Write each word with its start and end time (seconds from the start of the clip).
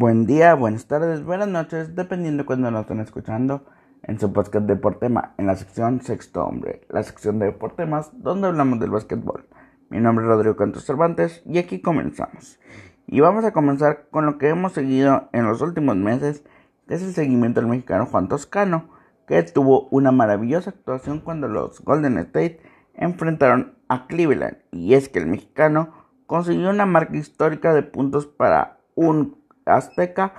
Buen 0.00 0.26
día, 0.26 0.54
buenas 0.54 0.86
tardes, 0.86 1.24
buenas 1.24 1.48
noches, 1.48 1.96
dependiendo 1.96 2.44
de 2.44 2.46
cuando 2.46 2.70
nos 2.70 2.82
estén 2.82 3.00
escuchando 3.00 3.64
en 4.04 4.20
su 4.20 4.32
podcast 4.32 4.64
Deportema, 4.64 5.34
en 5.38 5.48
la 5.48 5.56
sección 5.56 6.02
Sexto 6.02 6.44
Hombre, 6.44 6.82
la 6.88 7.02
sección 7.02 7.40
de 7.40 7.46
Deportemas, 7.46 8.12
donde 8.12 8.46
hablamos 8.46 8.78
del 8.78 8.90
básquetbol. 8.90 9.48
Mi 9.90 9.98
nombre 9.98 10.24
es 10.24 10.28
Rodrigo 10.28 10.54
Cantos 10.54 10.84
Cervantes 10.84 11.42
y 11.46 11.58
aquí 11.58 11.80
comenzamos. 11.80 12.60
Y 13.08 13.18
vamos 13.18 13.44
a 13.44 13.52
comenzar 13.52 14.06
con 14.12 14.24
lo 14.24 14.38
que 14.38 14.50
hemos 14.50 14.70
seguido 14.70 15.30
en 15.32 15.46
los 15.46 15.62
últimos 15.62 15.96
meses, 15.96 16.44
que 16.86 16.94
es 16.94 17.02
el 17.02 17.12
seguimiento 17.12 17.60
del 17.60 17.68
mexicano 17.68 18.06
Juan 18.06 18.28
Toscano, 18.28 18.90
que 19.26 19.42
tuvo 19.42 19.88
una 19.90 20.12
maravillosa 20.12 20.70
actuación 20.70 21.18
cuando 21.18 21.48
los 21.48 21.80
Golden 21.80 22.18
State 22.18 22.60
enfrentaron 22.94 23.74
a 23.88 24.06
Cleveland. 24.06 24.58
Y 24.70 24.94
es 24.94 25.08
que 25.08 25.18
el 25.18 25.26
mexicano 25.26 25.92
consiguió 26.28 26.70
una 26.70 26.86
marca 26.86 27.16
histórica 27.16 27.74
de 27.74 27.82
puntos 27.82 28.26
para 28.26 28.78
un 28.94 29.37
azteca 29.68 30.34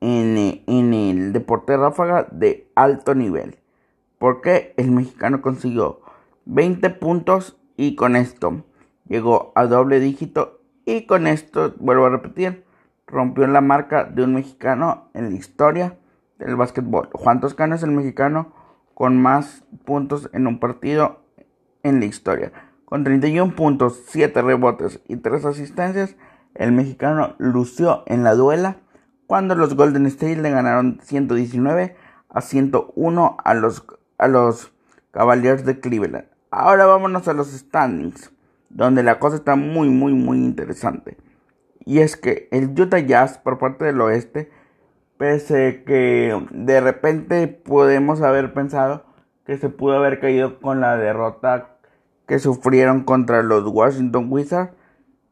en, 0.00 0.62
en 0.66 0.94
el 0.94 1.32
deporte 1.32 1.76
ráfaga 1.76 2.26
de 2.30 2.70
alto 2.74 3.14
nivel. 3.14 3.58
Porque 4.18 4.74
el 4.76 4.90
mexicano 4.90 5.42
consiguió 5.42 6.00
20 6.46 6.90
puntos 6.90 7.58
y 7.76 7.96
con 7.96 8.16
esto 8.16 8.64
llegó 9.08 9.52
a 9.54 9.66
doble 9.66 10.00
dígito 10.00 10.60
y 10.84 11.06
con 11.06 11.26
esto, 11.26 11.74
vuelvo 11.78 12.06
a 12.06 12.10
repetir, 12.10 12.64
rompió 13.06 13.46
la 13.46 13.60
marca 13.60 14.04
de 14.04 14.24
un 14.24 14.34
mexicano 14.34 15.10
en 15.14 15.30
la 15.30 15.36
historia 15.36 15.98
del 16.38 16.56
básquetbol. 16.56 17.10
Juan 17.12 17.40
Toscano 17.40 17.74
es 17.74 17.82
el 17.82 17.90
mexicano 17.90 18.52
con 18.94 19.20
más 19.20 19.64
puntos 19.84 20.30
en 20.32 20.46
un 20.46 20.58
partido 20.58 21.20
en 21.82 22.00
la 22.00 22.06
historia. 22.06 22.52
Con 22.84 23.04
31 23.04 23.54
puntos, 23.54 24.02
7 24.08 24.42
rebotes 24.42 25.00
y 25.06 25.16
3 25.16 25.44
asistencias, 25.44 26.16
el 26.54 26.72
mexicano 26.72 27.34
lució 27.38 28.02
en 28.06 28.24
la 28.24 28.34
duela 28.34 28.76
cuando 29.26 29.54
los 29.54 29.76
Golden 29.76 30.06
State 30.06 30.36
le 30.36 30.50
ganaron 30.50 31.00
119 31.02 31.96
a 32.28 32.40
101 32.40 33.36
a 33.44 33.54
los, 33.54 33.84
a 34.18 34.28
los 34.28 34.72
Cavaliers 35.12 35.64
de 35.64 35.80
Cleveland. 35.80 36.26
Ahora 36.50 36.86
vámonos 36.86 37.28
a 37.28 37.32
los 37.32 37.48
standings, 37.48 38.32
donde 38.70 39.02
la 39.02 39.18
cosa 39.18 39.36
está 39.36 39.54
muy, 39.56 39.88
muy, 39.88 40.14
muy 40.14 40.38
interesante. 40.38 41.16
Y 41.84 42.00
es 42.00 42.16
que 42.16 42.48
el 42.50 42.70
Utah 42.78 42.98
Jazz 42.98 43.38
por 43.38 43.58
parte 43.58 43.84
del 43.84 44.00
oeste, 44.00 44.50
pese 45.16 45.82
que 45.84 46.46
de 46.50 46.80
repente 46.80 47.46
podemos 47.48 48.20
haber 48.22 48.52
pensado 48.52 49.04
que 49.46 49.58
se 49.58 49.68
pudo 49.68 49.96
haber 49.96 50.20
caído 50.20 50.60
con 50.60 50.80
la 50.80 50.96
derrota 50.96 51.76
que 52.26 52.38
sufrieron 52.38 53.04
contra 53.04 53.42
los 53.42 53.66
Washington 53.66 54.26
Wizards, 54.30 54.72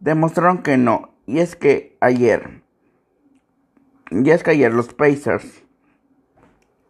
demostraron 0.01 0.63
que 0.63 0.77
no. 0.77 1.11
Y 1.27 1.41
es 1.41 1.57
que 1.57 1.97
ayer, 2.01 2.63
y 4.11 4.31
es 4.31 4.43
que 4.43 4.53
ayer 4.53 4.73
los 4.73 4.95
Pacers 4.95 5.65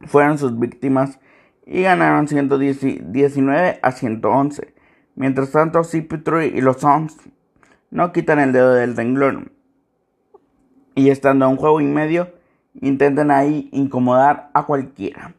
fueron 0.06 0.38
sus 0.38 0.58
víctimas 0.58 1.18
y 1.66 1.82
ganaron 1.82 2.28
119 2.28 3.80
a 3.82 3.92
111. 3.92 4.74
Mientras 5.16 5.50
tanto, 5.50 5.80
CP3 5.80 6.54
y 6.54 6.60
los 6.60 6.78
Suns 6.78 7.16
no 7.90 8.12
quitan 8.12 8.38
el 8.38 8.52
dedo 8.52 8.74
del 8.74 8.96
renglón. 8.96 9.52
Y 10.94 11.10
estando 11.10 11.44
a 11.44 11.48
un 11.48 11.56
juego 11.56 11.80
y 11.80 11.86
medio, 11.86 12.32
intentan 12.80 13.30
ahí 13.30 13.68
incomodar 13.72 14.50
a 14.54 14.66
cualquiera. 14.66 15.34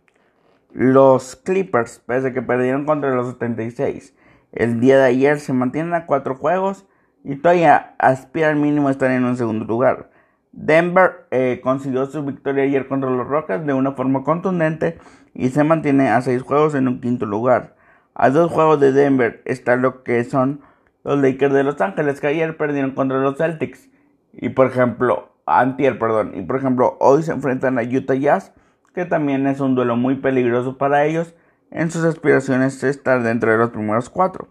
Los 0.73 1.36
Clippers, 1.38 2.00
pese 2.06 2.28
a 2.28 2.33
que 2.33 2.42
perdieron 2.42 2.86
contra 2.86 3.16
los 3.16 3.30
76 3.30 4.14
el 4.52 4.80
día 4.80 4.98
de 4.98 5.06
ayer, 5.06 5.39
se 5.39 5.54
mantienen 5.54 5.94
a 5.94 6.06
cuatro 6.06 6.36
juegos 6.36 6.86
y 7.23 7.36
todavía 7.36 7.95
aspira 7.98 8.50
al 8.50 8.56
mínimo 8.56 8.88
a 8.88 8.92
estar 8.92 9.12
en 9.12 9.25
un 9.25 9.38
segundo 9.38 9.66
lugar. 9.66 10.09
Denver 10.52 11.28
eh, 11.31 11.61
consiguió 11.64 12.06
su 12.08 12.23
victoria 12.23 12.64
ayer 12.64 12.88
contra 12.88 13.09
los 13.09 13.28
Rockets 13.28 13.66
de 13.66 13.73
una 13.73 13.92
forma 13.92 14.23
contundente 14.23 14.98
y 15.34 15.50
se 15.50 15.64
mantiene 15.64 16.09
a 16.09 16.22
seis 16.22 16.42
juegos 16.42 16.76
en 16.76 16.88
un 16.88 17.02
quinto 17.02 17.26
lugar. 17.26 17.76
A 18.16 18.30
dos 18.30 18.52
juegos 18.52 18.80
de 18.80 18.92
Denver 18.92 19.42
está 19.45 19.76
lo 19.76 20.04
que 20.04 20.23
son 20.23 20.61
los 21.04 21.20
Lakers 21.20 21.54
de 21.54 21.64
Los 21.64 21.80
Ángeles 21.82 22.20
que 22.20 22.27
ayer 22.27 22.58
perdieron 22.58 22.92
contra 22.92 23.20
los 23.20 23.38
Celtics. 23.38 23.89
Y 24.33 24.49
por 24.49 24.67
ejemplo, 24.67 25.32
antier, 25.45 25.99
perdón, 25.99 26.33
y 26.36 26.42
por 26.42 26.58
ejemplo, 26.58 26.98
hoy 26.99 27.23
se 27.23 27.32
enfrentan 27.32 27.80
a 27.80 27.83
Utah 27.83 28.16
Jazz, 28.16 28.54
que 28.93 29.05
también 29.05 29.48
es 29.48 29.60
un 29.60 29.76
duelo 29.76 29.95
muy 29.95 30.16
peligroso 30.16 30.77
para 30.77 31.05
ellos 31.05 31.36
en 31.72 31.92
sus 31.92 32.04
aspiraciones 32.04 32.82
de 32.82 32.89
estar 32.89 33.22
dentro 33.23 33.52
de 33.52 33.58
los 33.58 33.70
primeros 33.70 34.10
cuatro. 34.10 34.49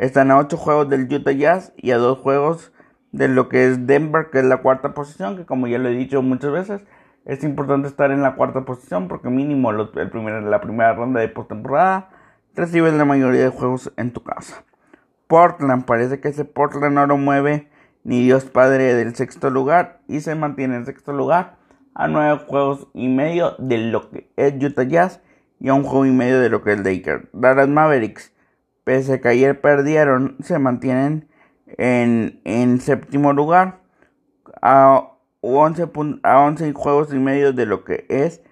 Están 0.00 0.30
a 0.30 0.38
8 0.38 0.56
juegos 0.56 0.88
del 0.88 1.12
Utah 1.12 1.32
Jazz 1.32 1.74
y 1.76 1.90
a 1.90 1.98
2 1.98 2.20
juegos 2.20 2.72
de 3.12 3.28
lo 3.28 3.50
que 3.50 3.66
es 3.66 3.86
Denver, 3.86 4.30
que 4.32 4.38
es 4.38 4.46
la 4.46 4.62
cuarta 4.62 4.94
posición, 4.94 5.36
que 5.36 5.44
como 5.44 5.66
ya 5.66 5.76
lo 5.76 5.90
he 5.90 5.92
dicho 5.92 6.22
muchas 6.22 6.52
veces, 6.52 6.86
es 7.26 7.44
importante 7.44 7.86
estar 7.86 8.10
en 8.10 8.22
la 8.22 8.34
cuarta 8.34 8.64
posición 8.64 9.08
porque 9.08 9.28
mínimo 9.28 9.70
el 9.70 10.08
primer, 10.08 10.42
la 10.42 10.62
primera 10.62 10.94
ronda 10.94 11.20
de 11.20 11.28
postemporada 11.28 12.08
recibes 12.54 12.94
la 12.94 13.04
mayoría 13.04 13.42
de 13.42 13.50
juegos 13.50 13.92
en 13.98 14.10
tu 14.14 14.22
casa. 14.22 14.64
Portland, 15.26 15.84
parece 15.84 16.18
que 16.18 16.28
ese 16.28 16.46
Portland 16.46 16.94
no 16.94 17.06
lo 17.06 17.18
mueve 17.18 17.68
ni 18.02 18.24
Dios 18.24 18.46
Padre 18.46 18.94
del 18.94 19.14
sexto 19.14 19.50
lugar 19.50 20.00
y 20.08 20.20
se 20.20 20.34
mantiene 20.34 20.76
en 20.76 20.86
sexto 20.86 21.12
lugar 21.12 21.58
a 21.92 22.08
9 22.08 22.44
juegos 22.46 22.88
y 22.94 23.08
medio 23.08 23.54
de 23.58 23.76
lo 23.76 24.08
que 24.08 24.30
es 24.36 24.54
Utah 24.64 24.84
Jazz 24.84 25.20
y 25.58 25.68
a 25.68 25.74
un 25.74 25.82
juego 25.82 26.06
y 26.06 26.10
medio 26.10 26.40
de 26.40 26.48
lo 26.48 26.62
que 26.62 26.72
es 26.72 26.80
Lakers. 26.82 27.28
Dallas 27.34 27.68
Mavericks 27.68 28.32
pese 28.90 29.12
a 29.12 29.20
que 29.20 29.28
ayer 29.28 29.60
perdieron, 29.60 30.34
se 30.42 30.58
mantienen 30.58 31.28
en, 31.78 32.40
en 32.42 32.80
séptimo 32.80 33.32
lugar 33.32 33.82
a 34.62 35.12
11, 35.42 35.90
a 36.24 36.40
11 36.40 36.72
juegos 36.72 37.14
y 37.14 37.18
medio 37.20 37.52
de 37.52 37.66
lo 37.66 37.84
que 37.84 38.04
es 38.08 38.42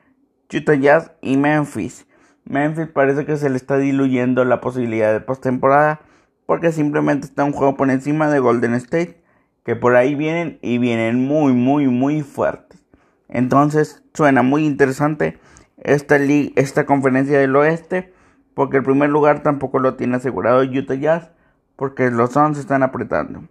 Utah 0.55 0.77
Jazz 0.77 1.11
y 1.23 1.37
Memphis. 1.39 2.07
Memphis 2.45 2.87
parece 2.87 3.27
que 3.27 3.37
se 3.37 3.51
le 3.51 3.57
está 3.57 3.79
diluyendo 3.79 4.45
la 4.45 4.61
posibilidad 4.61 5.13
de 5.13 5.19
postemporada 5.19 6.03
porque 6.47 6.71
simplemente 6.71 7.27
está 7.27 7.43
un 7.43 7.51
juego 7.51 7.77
por 7.77 7.91
encima 7.91 8.31
de 8.31 8.39
Golden 8.39 8.75
State 8.75 9.21
que 9.65 9.75
por 9.75 9.97
ahí 9.97 10.15
vienen 10.15 10.61
y 10.63 10.79
vienen 10.79 11.27
muy 11.27 11.53
muy 11.53 11.89
muy 11.89 12.23
fuertes. 12.23 12.79
Entonces 13.27 14.05
suena 14.15 14.43
muy 14.43 14.65
interesante 14.65 15.41
esta, 15.79 16.15
esta 16.15 16.87
conferencia 16.87 17.41
del 17.41 17.57
oeste 17.57 18.17
porque 18.59 18.79
el 18.79 18.83
primer 18.83 19.09
lugar 19.09 19.45
tampoco 19.45 19.79
lo 19.79 19.95
tiene 19.95 20.17
asegurado 20.17 20.63
Utah 20.63 20.97
Jazz, 20.97 21.31
porque 21.77 22.11
los 22.11 22.33
Suns 22.33 22.59
están 22.59 22.83
apretando. 22.83 23.45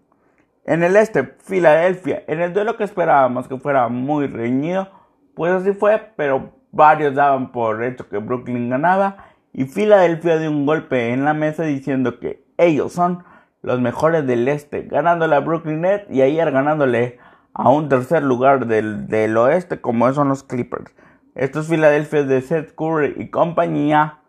En 0.66 0.84
el 0.84 0.98
este, 0.98 1.24
Filadelfia, 1.24 2.26
en 2.28 2.42
el 2.42 2.54
duelo 2.54 2.76
que 2.76 2.84
esperábamos 2.84 3.48
que 3.48 3.58
fuera 3.58 3.88
muy 3.88 4.28
reñido, 4.28 4.90
pues 5.34 5.54
así 5.54 5.72
fue, 5.72 6.12
pero 6.18 6.52
varios 6.74 7.16
daban 7.16 7.54
por 7.54 7.86
hecho 7.86 8.10
que 8.10 8.18
Brooklyn 8.18 8.70
ganaba 8.70 9.30
y 9.54 9.64
Filadelfia 9.64 10.40
dio 10.40 10.52
un 10.52 10.66
golpe 10.66 11.14
en 11.14 11.24
la 11.24 11.34
mesa 11.34 11.64
diciendo 11.64 12.20
que 12.20 12.44
ellos 12.58 12.92
son 12.92 13.24
los 13.62 13.80
mejores 13.80 14.28
del 14.28 14.46
este, 14.50 14.82
ganándole 14.82 15.38
a 15.38 15.40
Brooklyn 15.40 15.80
Net 15.80 16.08
y 16.10 16.22
ayer 16.22 16.52
ganándole 16.52 17.18
a 17.54 17.70
un 17.70 17.88
tercer 17.88 18.24
lugar 18.24 18.68
del, 18.68 19.08
del 19.08 19.38
oeste 19.38 19.80
como 19.80 20.12
son 20.12 20.28
los 20.28 20.44
Clippers. 20.44 20.94
Estos 21.34 21.70
Filadelfia 21.70 22.24
de 22.24 22.42
Seth 22.42 22.76
Curry 22.76 23.14
y 23.16 23.30
compañía 23.30 24.20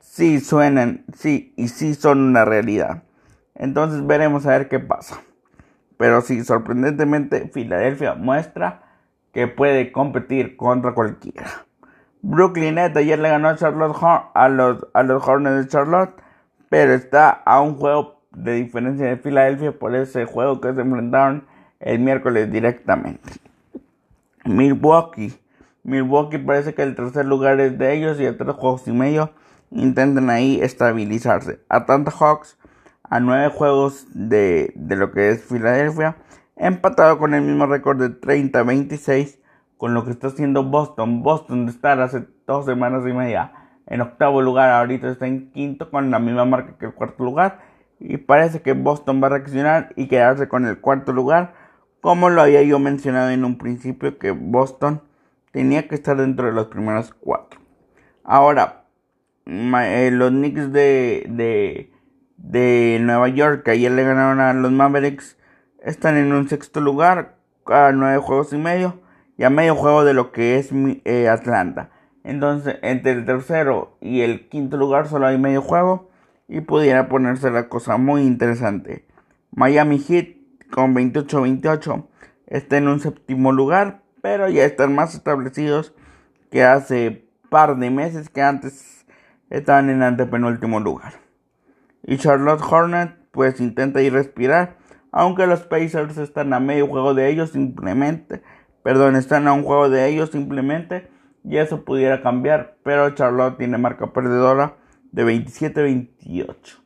sí 0.00 0.40
suenan, 0.40 1.04
sí, 1.14 1.54
y 1.56 1.68
sí 1.68 1.94
son 1.94 2.20
una 2.20 2.44
realidad. 2.44 3.04
Entonces 3.54 4.06
veremos 4.06 4.46
a 4.46 4.50
ver 4.50 4.68
qué 4.68 4.80
pasa. 4.80 5.20
Pero 5.96 6.22
sí, 6.22 6.42
sorprendentemente, 6.44 7.50
Filadelfia 7.52 8.14
muestra 8.14 8.82
que 9.32 9.46
puede 9.46 9.92
competir 9.92 10.56
contra 10.56 10.94
cualquiera. 10.94 11.66
Brooklyn 12.22 12.74
Nets 12.74 12.96
ayer 12.96 13.18
le 13.18 13.28
ganó 13.28 13.48
a, 13.48 13.56
Charlotte 13.56 13.96
a, 14.34 14.48
los, 14.48 14.86
a 14.92 15.02
los 15.02 15.26
Hornets 15.26 15.64
de 15.64 15.68
Charlotte, 15.68 16.14
pero 16.68 16.92
está 16.92 17.30
a 17.30 17.60
un 17.60 17.76
juego 17.76 18.20
de 18.32 18.54
diferencia 18.54 19.06
de 19.06 19.16
Filadelfia 19.16 19.72
por 19.72 19.94
ese 19.94 20.24
juego 20.24 20.60
que 20.60 20.72
se 20.72 20.80
enfrentaron 20.80 21.46
el 21.80 21.98
miércoles 21.98 22.50
directamente. 22.50 23.32
Milwaukee. 24.44 25.39
Milwaukee 25.82 26.38
parece 26.38 26.74
que 26.74 26.82
el 26.82 26.94
tercer 26.94 27.26
lugar 27.26 27.60
es 27.60 27.78
de 27.78 27.94
ellos 27.94 28.20
y 28.20 28.26
a 28.26 28.36
tres 28.36 28.54
juegos 28.54 28.86
y 28.86 28.92
medio 28.92 29.30
intentan 29.70 30.30
ahí 30.30 30.60
estabilizarse. 30.60 31.60
Atlanta 31.68 32.10
Hawks 32.10 32.58
a 33.04 33.20
nueve 33.20 33.48
juegos 33.48 34.06
de, 34.14 34.72
de 34.76 34.96
lo 34.96 35.10
que 35.10 35.30
es 35.30 35.44
Filadelfia, 35.44 36.16
empatado 36.56 37.18
con 37.18 37.34
el 37.34 37.42
mismo 37.42 37.66
récord 37.66 37.98
de 37.98 38.20
30-26 38.20 39.38
con 39.76 39.94
lo 39.94 40.04
que 40.04 40.10
está 40.10 40.28
haciendo 40.28 40.62
Boston. 40.62 41.22
Boston 41.22 41.66
de 41.66 41.72
estar 41.72 42.00
hace 42.00 42.26
dos 42.46 42.66
semanas 42.66 43.02
y 43.06 43.12
media 43.12 43.52
en 43.90 44.00
octavo 44.00 44.40
lugar, 44.40 44.70
ahorita 44.70 45.10
está 45.10 45.26
en 45.26 45.50
quinto 45.50 45.90
con 45.90 46.10
la 46.10 46.20
misma 46.20 46.44
marca 46.44 46.76
que 46.78 46.86
el 46.86 46.94
cuarto 46.94 47.24
lugar. 47.24 47.58
Y 47.98 48.16
parece 48.16 48.62
que 48.62 48.72
Boston 48.72 49.20
va 49.22 49.26
a 49.26 49.30
reaccionar 49.30 49.92
y 49.96 50.06
quedarse 50.06 50.48
con 50.48 50.64
el 50.64 50.80
cuarto 50.80 51.12
lugar, 51.12 51.54
como 52.00 52.30
lo 52.30 52.40
había 52.40 52.62
yo 52.62 52.78
mencionado 52.78 53.30
en 53.30 53.44
un 53.44 53.58
principio, 53.58 54.16
que 54.18 54.30
Boston 54.30 55.02
tenía 55.52 55.88
que 55.88 55.94
estar 55.94 56.16
dentro 56.16 56.46
de 56.46 56.52
los 56.52 56.66
primeros 56.66 57.14
cuatro. 57.20 57.60
Ahora, 58.24 58.84
eh, 59.46 60.10
los 60.12 60.30
Knicks 60.30 60.72
de, 60.72 61.26
de, 61.28 61.92
de 62.36 62.98
Nueva 63.00 63.28
York, 63.28 63.64
que 63.64 63.72
ayer 63.72 63.92
le 63.92 64.04
ganaron 64.04 64.40
a 64.40 64.52
los 64.52 64.72
Mavericks, 64.72 65.36
están 65.82 66.16
en 66.16 66.32
un 66.32 66.48
sexto 66.48 66.80
lugar 66.80 67.36
a 67.66 67.92
nueve 67.92 68.18
juegos 68.18 68.52
y 68.52 68.58
medio. 68.58 69.00
y 69.36 69.44
a 69.44 69.50
medio 69.50 69.74
juego 69.74 70.04
de 70.04 70.12
lo 70.12 70.32
que 70.32 70.58
es 70.58 70.70
eh, 71.04 71.28
Atlanta. 71.28 71.90
Entonces, 72.24 72.76
entre 72.82 73.12
el 73.12 73.24
tercero 73.24 73.96
y 74.00 74.20
el 74.20 74.48
quinto 74.48 74.76
lugar 74.76 75.08
solo 75.08 75.26
hay 75.26 75.38
medio 75.38 75.62
juego 75.62 76.10
y 76.46 76.60
pudiera 76.60 77.08
ponerse 77.08 77.50
la 77.50 77.68
cosa 77.68 77.96
muy 77.96 78.22
interesante. 78.22 79.06
Miami 79.50 79.98
Heat 79.98 80.36
con 80.70 80.94
28-28 80.94 82.06
está 82.46 82.76
en 82.76 82.88
un 82.88 83.00
séptimo 83.00 83.52
lugar, 83.52 83.99
pero 84.22 84.48
ya 84.48 84.64
están 84.64 84.94
más 84.94 85.14
establecidos 85.14 85.94
que 86.50 86.64
hace 86.64 87.26
par 87.48 87.76
de 87.76 87.90
meses 87.90 88.28
que 88.28 88.42
antes 88.42 89.06
estaban 89.50 89.90
en 89.90 90.02
antepenúltimo 90.02 90.80
lugar. 90.80 91.14
Y 92.02 92.16
Charlotte 92.16 92.62
Hornet 92.62 93.16
pues 93.30 93.60
intenta 93.60 94.02
ir 94.02 94.12
respirar, 94.12 94.76
aunque 95.12 95.46
los 95.46 95.60
Pacers 95.62 96.18
están 96.18 96.52
a 96.52 96.60
medio 96.60 96.86
juego 96.86 97.14
de 97.14 97.28
ellos 97.28 97.50
simplemente, 97.50 98.42
perdón, 98.82 99.16
están 99.16 99.46
a 99.48 99.52
un 99.52 99.62
juego 99.62 99.88
de 99.88 100.08
ellos 100.08 100.30
simplemente 100.30 101.08
y 101.44 101.56
eso 101.56 101.84
pudiera 101.84 102.22
cambiar, 102.22 102.76
pero 102.82 103.10
Charlotte 103.10 103.58
tiene 103.58 103.78
marca 103.78 104.12
perdedora 104.12 104.76
de 105.12 105.24
27-28. 105.24 106.80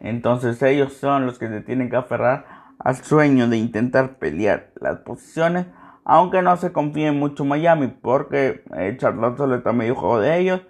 Entonces 0.00 0.62
ellos 0.62 0.94
son 0.94 1.26
los 1.26 1.38
que 1.38 1.48
se 1.48 1.60
tienen 1.60 1.90
que 1.90 1.96
aferrar 1.96 2.46
al 2.78 2.96
sueño 2.96 3.48
de 3.48 3.58
intentar 3.58 4.18
pelear 4.18 4.70
las 4.80 5.00
posiciones, 5.00 5.66
aunque 6.12 6.42
no 6.42 6.56
se 6.56 6.72
confíe 6.72 7.12
mucho 7.12 7.44
Miami, 7.44 7.86
porque 7.86 8.64
eh, 8.76 8.96
Charlotte 8.98 9.36
solo 9.36 9.54
está 9.54 9.72
medio 9.72 9.94
juego 9.94 10.18
de 10.18 10.40
ellos, 10.40 10.60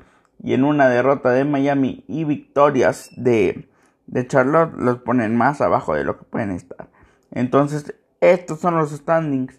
y 0.43 0.53
en 0.53 0.65
una 0.65 0.87
derrota 0.87 1.31
de 1.31 1.47
Miami 1.47 2.05
y 2.09 2.25
victorias 2.25 3.09
de, 3.17 3.67
de 4.07 4.27
Charlotte 4.27 4.75
los 4.77 4.99
ponen 4.99 5.39
más 5.39 5.63
abajo 5.63 5.95
de 5.95 6.05
lo 6.05 6.19
que 6.19 6.27
pueden 6.27 6.51
estar. 6.51 6.89
Entonces 7.31 7.95
estos 8.21 8.61
son 8.61 8.77
los 8.77 8.91
standings 8.91 9.59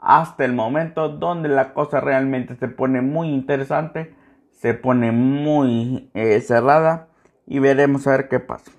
hasta 0.00 0.46
el 0.46 0.54
momento 0.54 1.10
donde 1.10 1.50
la 1.50 1.74
cosa 1.74 2.00
realmente 2.00 2.56
se 2.56 2.68
pone 2.68 3.02
muy 3.02 3.28
interesante, 3.28 4.14
se 4.52 4.72
pone 4.72 5.12
muy 5.12 6.10
eh, 6.14 6.40
cerrada 6.40 7.08
y 7.46 7.58
veremos 7.58 8.06
a 8.06 8.12
ver 8.12 8.28
qué 8.30 8.40
pasa. 8.40 8.72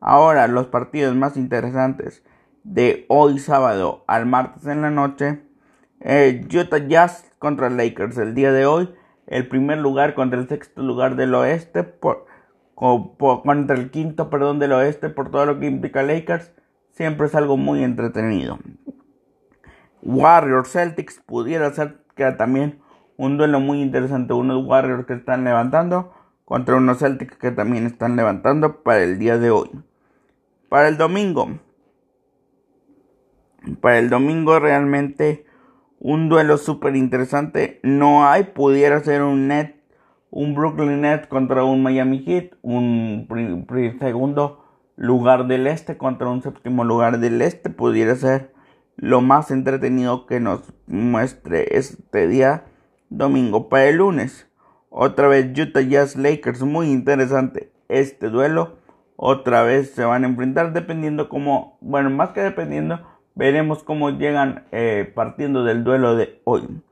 Ahora 0.00 0.46
los 0.46 0.68
partidos 0.68 1.16
más 1.16 1.36
interesantes 1.36 2.22
de 2.62 3.04
hoy 3.08 3.40
sábado 3.40 4.04
al 4.06 4.26
martes 4.26 4.64
en 4.66 4.80
la 4.80 4.90
noche. 4.90 5.47
Eh, 6.00 6.46
Jazz 6.88 7.30
contra 7.38 7.70
Lakers 7.70 8.18
el 8.18 8.34
día 8.34 8.52
de 8.52 8.66
hoy. 8.66 8.94
El 9.26 9.48
primer 9.48 9.78
lugar 9.78 10.14
contra 10.14 10.38
el 10.38 10.48
sexto 10.48 10.82
lugar 10.82 11.16
del 11.16 11.34
oeste. 11.34 11.82
Por, 11.82 12.26
contra 12.74 13.76
el 13.76 13.90
quinto, 13.90 14.30
perdón, 14.30 14.58
del 14.58 14.72
oeste 14.72 15.08
por 15.08 15.30
todo 15.30 15.46
lo 15.46 15.58
que 15.58 15.66
implica 15.66 16.02
Lakers. 16.02 16.52
Siempre 16.92 17.26
es 17.26 17.34
algo 17.34 17.56
muy 17.56 17.82
entretenido. 17.84 18.58
Warriors 20.02 20.70
Celtics 20.70 21.20
pudiera 21.26 21.72
ser 21.72 21.98
que 22.14 22.30
también 22.32 22.80
un 23.16 23.36
duelo 23.36 23.60
muy 23.60 23.82
interesante. 23.82 24.32
Unos 24.32 24.64
Warriors 24.64 25.06
que 25.06 25.14
están 25.14 25.44
levantando 25.44 26.14
contra 26.44 26.76
unos 26.76 27.00
Celtics 27.00 27.36
que 27.36 27.50
también 27.50 27.86
están 27.86 28.16
levantando 28.16 28.82
para 28.82 29.02
el 29.02 29.18
día 29.18 29.38
de 29.38 29.50
hoy. 29.50 29.70
Para 30.68 30.88
el 30.88 30.96
domingo. 30.96 31.58
Para 33.80 33.98
el 33.98 34.08
domingo 34.08 34.58
realmente 34.58 35.44
un 36.00 36.28
duelo 36.28 36.58
súper 36.58 36.96
interesante. 36.96 37.80
No 37.82 38.26
hay, 38.28 38.44
pudiera 38.44 39.00
ser 39.00 39.22
un 39.22 39.48
net, 39.48 39.76
un 40.30 40.54
Brooklyn 40.54 41.00
Net 41.00 41.28
contra 41.28 41.64
un 41.64 41.82
Miami 41.82 42.22
Heat, 42.24 42.52
un 42.62 43.26
segundo 43.98 44.64
lugar 44.96 45.46
del 45.46 45.66
este 45.66 45.96
contra 45.96 46.28
un 46.28 46.42
séptimo 46.42 46.84
lugar 46.84 47.18
del 47.18 47.40
este. 47.42 47.70
Pudiera 47.70 48.14
ser 48.16 48.52
lo 48.96 49.20
más 49.20 49.50
entretenido 49.50 50.26
que 50.26 50.40
nos 50.40 50.72
muestre 50.86 51.76
este 51.76 52.26
día 52.26 52.64
domingo. 53.08 53.68
Para 53.68 53.86
el 53.86 53.96
lunes, 53.96 54.48
otra 54.90 55.28
vez 55.28 55.56
Utah 55.58 55.80
Jazz 55.80 56.16
Lakers, 56.16 56.62
muy 56.62 56.90
interesante 56.90 57.72
este 57.88 58.28
duelo. 58.28 58.78
Otra 59.16 59.62
vez 59.62 59.90
se 59.92 60.04
van 60.04 60.24
a 60.24 60.28
enfrentar 60.28 60.72
dependiendo 60.72 61.28
como, 61.28 61.76
bueno, 61.80 62.08
más 62.10 62.30
que 62.30 62.40
dependiendo, 62.40 63.00
veremos 63.38 63.84
cómo 63.84 64.10
llegan 64.10 64.64
eh, 64.72 65.10
partiendo 65.14 65.62
del 65.62 65.84
duelo 65.84 66.16
de 66.16 66.40
hoy. 66.42 66.82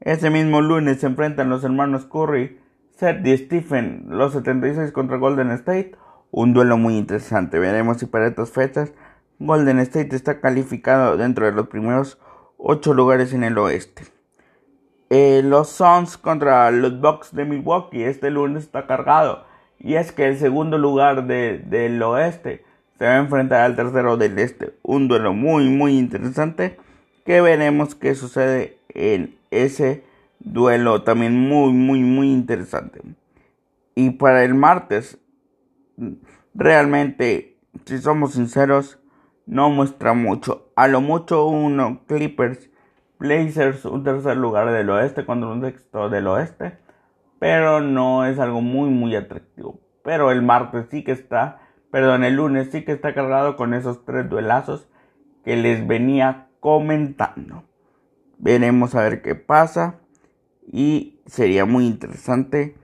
Ese 0.00 0.30
mismo 0.30 0.62
lunes 0.62 1.00
se 1.00 1.06
enfrentan 1.08 1.50
los 1.50 1.64
hermanos 1.64 2.06
Curry, 2.06 2.60
Seth 2.92 3.26
y 3.26 3.36
Stephen, 3.36 4.04
los 4.08 4.32
76 4.32 4.92
contra 4.92 5.16
Golden 5.16 5.50
State. 5.50 5.96
Un 6.30 6.54
duelo 6.54 6.78
muy 6.78 6.96
interesante. 6.96 7.58
Veremos 7.58 7.98
si 7.98 8.06
para 8.06 8.28
estas 8.28 8.52
fechas 8.52 8.92
Golden 9.40 9.80
State 9.80 10.14
está 10.14 10.40
calificado 10.40 11.16
dentro 11.16 11.44
de 11.44 11.52
los 11.52 11.66
primeros 11.66 12.20
8 12.58 12.94
lugares 12.94 13.32
en 13.32 13.42
el 13.42 13.58
oeste. 13.58 14.04
Eh, 15.10 15.42
los 15.44 15.70
Suns 15.70 16.16
contra 16.16 16.70
los 16.70 17.00
Bucks 17.00 17.34
de 17.34 17.44
Milwaukee 17.44 18.04
este 18.04 18.30
lunes 18.30 18.62
está 18.62 18.86
cargado. 18.86 19.44
Y 19.80 19.94
es 19.96 20.12
que 20.12 20.26
el 20.26 20.38
segundo 20.38 20.78
lugar 20.78 21.26
del 21.26 22.00
oeste 22.04 22.64
se 22.98 23.04
va 23.04 23.12
a 23.12 23.18
enfrentar 23.18 23.62
al 23.62 23.76
tercero 23.76 24.16
del 24.16 24.38
este. 24.38 24.74
Un 24.82 25.08
duelo 25.08 25.32
muy 25.32 25.68
muy 25.68 25.98
interesante 25.98 26.78
que 27.24 27.40
veremos 27.40 27.94
qué 27.94 28.14
sucede 28.14 28.78
en 28.88 29.36
ese 29.50 30.04
duelo 30.40 31.02
también 31.02 31.38
muy 31.38 31.72
muy 31.72 32.00
muy 32.00 32.32
interesante. 32.32 33.00
Y 33.94 34.10
para 34.10 34.44
el 34.44 34.54
martes, 34.54 35.18
realmente, 36.54 37.56
si 37.86 37.98
somos 37.98 38.34
sinceros, 38.34 38.98
no 39.46 39.70
muestra 39.70 40.12
mucho. 40.12 40.70
A 40.76 40.86
lo 40.86 41.00
mucho 41.00 41.46
uno 41.46 42.02
Clippers, 42.06 42.70
Blazers, 43.18 43.84
un 43.86 44.04
tercer 44.04 44.36
lugar 44.36 44.70
del 44.70 44.90
oeste 44.90 45.24
contra 45.24 45.48
un 45.48 45.62
sexto 45.62 46.10
del 46.10 46.26
oeste. 46.26 46.78
Pero 47.38 47.80
no 47.80 48.26
es 48.26 48.38
algo 48.38 48.60
muy 48.60 48.90
muy 48.90 49.16
atractivo. 49.16 49.80
Pero 50.02 50.30
el 50.30 50.42
martes 50.42 50.86
sí 50.90 51.02
que 51.02 51.12
está, 51.12 51.60
perdón, 51.90 52.24
el 52.24 52.36
lunes 52.36 52.70
sí 52.70 52.84
que 52.84 52.92
está 52.92 53.14
cargado 53.14 53.56
con 53.56 53.74
esos 53.74 54.04
tres 54.04 54.28
duelazos 54.28 54.88
que 55.44 55.56
les 55.56 55.86
venía 55.86 56.48
comentando. 56.60 57.64
Veremos 58.38 58.94
a 58.94 59.02
ver 59.02 59.22
qué 59.22 59.34
pasa. 59.34 60.00
Y 60.66 61.20
sería 61.26 61.64
muy 61.64 61.86
interesante 61.86 62.76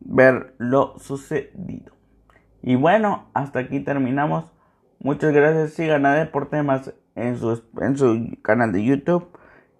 ver 0.00 0.54
lo 0.58 0.98
sucedido. 0.98 1.94
Y 2.62 2.76
bueno, 2.76 3.30
hasta 3.32 3.60
aquí 3.60 3.80
terminamos 3.80 4.54
Muchas 5.04 5.34
gracias. 5.34 5.74
Sigan 5.74 6.06
a 6.06 6.14
Deportemas 6.14 6.94
en 7.14 7.36
su, 7.36 7.62
en 7.82 7.98
su 7.98 8.38
canal 8.40 8.72
de 8.72 8.82
YouTube. 8.82 9.28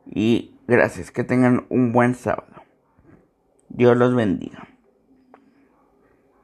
Y 0.05 0.61
gracias. 0.69 1.11
Que 1.11 1.25
tengan 1.25 1.65
un 1.71 1.93
buen 1.93 2.15
sábado. 2.15 2.63
Dios 3.71 3.97
los 3.97 4.15
bendiga. 4.15 4.69